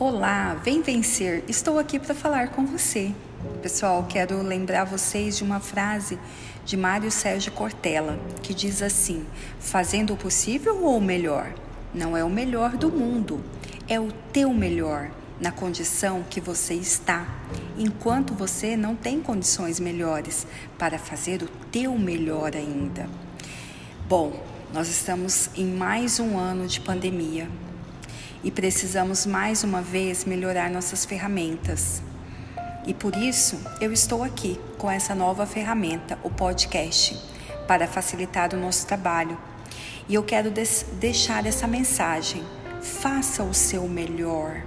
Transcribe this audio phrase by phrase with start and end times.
[0.00, 1.42] Olá, vem vencer.
[1.48, 3.12] Estou aqui para falar com você.
[3.60, 6.16] Pessoal, quero lembrar vocês de uma frase
[6.64, 9.26] de Mário Sérgio Cortella, que diz assim:
[9.58, 11.52] fazendo o possível ou o melhor?
[11.92, 13.44] Não é o melhor do mundo,
[13.88, 17.26] é o teu melhor na condição que você está,
[17.76, 20.46] enquanto você não tem condições melhores
[20.78, 23.10] para fazer o teu melhor ainda.
[24.08, 27.48] Bom, nós estamos em mais um ano de pandemia
[28.42, 32.02] e precisamos mais uma vez melhorar nossas ferramentas.
[32.86, 37.18] E por isso eu estou aqui com essa nova ferramenta, o podcast,
[37.66, 39.36] para facilitar o nosso trabalho.
[40.08, 40.50] E eu quero
[40.98, 42.42] deixar essa mensagem:
[42.80, 44.62] faça o seu melhor.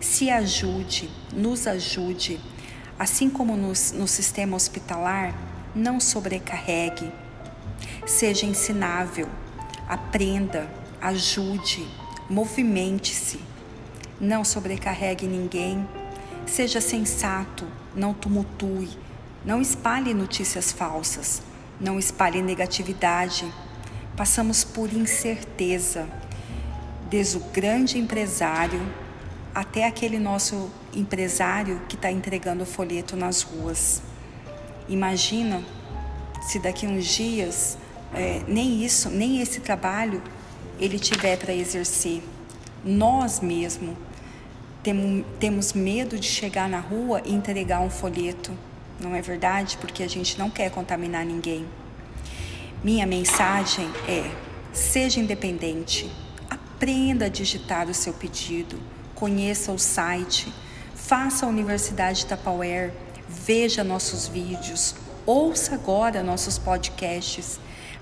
[0.00, 2.38] Se ajude, nos ajude,
[2.98, 5.34] assim como nos, no sistema hospitalar,
[5.74, 7.10] não sobrecarregue,
[8.06, 9.28] seja ensinável,
[9.88, 10.68] aprenda,
[11.00, 11.86] ajude,
[12.28, 13.40] movimente-se,
[14.20, 15.86] não sobrecarregue ninguém,
[16.46, 18.90] seja sensato, não tumultue,
[19.44, 21.42] não espalhe notícias falsas,
[21.80, 23.52] não espalhe negatividade.
[24.16, 26.08] Passamos por incerteza,
[27.10, 28.80] desde o grande empresário
[29.54, 34.02] até aquele nosso empresário que está entregando folheto nas ruas.
[34.88, 35.62] Imagina
[36.42, 37.78] se daqui uns dias
[38.12, 40.22] é, nem isso, nem esse trabalho
[40.78, 42.22] ele tiver para exercer.
[42.84, 43.96] Nós mesmo
[45.38, 48.52] temos, medo de chegar na rua e entregar um folheto,
[49.00, 49.78] não é verdade?
[49.78, 51.66] Porque a gente não quer contaminar ninguém.
[52.82, 54.30] Minha mensagem é:
[54.72, 56.10] seja independente,
[56.50, 58.78] aprenda a digitar o seu pedido
[59.14, 60.52] conheça o site,
[60.94, 62.92] faça a Universidade Tapauer,
[63.28, 67.58] veja nossos vídeos, ouça agora nossos podcasts,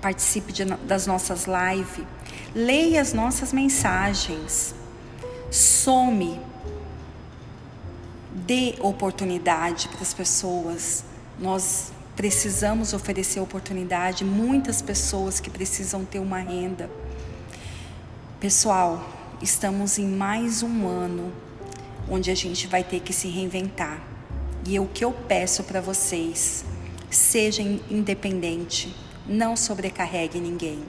[0.00, 2.04] participe de, das nossas lives,
[2.54, 4.74] leia as nossas mensagens,
[5.50, 6.40] some,
[8.32, 11.04] dê oportunidade para as pessoas.
[11.38, 16.90] Nós precisamos oferecer oportunidade, muitas pessoas que precisam ter uma renda.
[18.40, 19.06] Pessoal,
[19.42, 21.32] estamos em mais um ano
[22.08, 24.00] onde a gente vai ter que se reinventar.
[24.64, 26.64] E o que eu peço para vocês,
[27.10, 28.94] seja independente,
[29.28, 30.82] não sobrecarregue ninguém.